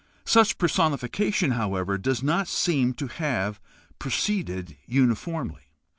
Such 0.25 0.57
personification, 0.57 1.51
however, 1.51 1.99
does 1.99 2.23
not 2.23 2.47
seem 2.47 2.93
to 2.95 3.05
have 3.05 3.59
proceeded 3.99 4.75
uniformly. 4.87 5.69